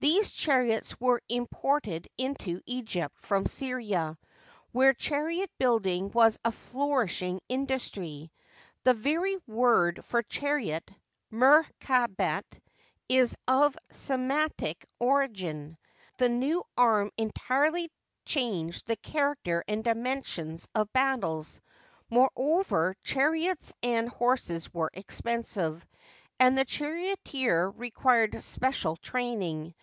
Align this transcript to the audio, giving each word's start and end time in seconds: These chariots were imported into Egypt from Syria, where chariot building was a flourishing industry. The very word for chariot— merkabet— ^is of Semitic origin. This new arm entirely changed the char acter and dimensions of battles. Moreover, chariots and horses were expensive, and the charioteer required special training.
These 0.00 0.30
chariots 0.30 0.94
were 1.00 1.20
imported 1.28 2.06
into 2.16 2.60
Egypt 2.66 3.16
from 3.20 3.46
Syria, 3.46 4.16
where 4.70 4.94
chariot 4.94 5.50
building 5.58 6.12
was 6.12 6.38
a 6.44 6.52
flourishing 6.52 7.40
industry. 7.48 8.30
The 8.84 8.94
very 8.94 9.36
word 9.48 10.04
for 10.04 10.22
chariot— 10.22 10.88
merkabet— 11.32 12.44
^is 13.10 13.34
of 13.48 13.76
Semitic 13.90 14.86
origin. 15.00 15.76
This 16.16 16.30
new 16.30 16.62
arm 16.76 17.10
entirely 17.18 17.90
changed 18.24 18.86
the 18.86 18.94
char 19.02 19.34
acter 19.44 19.62
and 19.66 19.82
dimensions 19.82 20.68
of 20.76 20.92
battles. 20.92 21.60
Moreover, 22.08 22.94
chariots 23.02 23.72
and 23.82 24.08
horses 24.08 24.72
were 24.72 24.92
expensive, 24.94 25.84
and 26.38 26.56
the 26.56 26.64
charioteer 26.64 27.68
required 27.70 28.40
special 28.44 28.94
training. 28.94 29.74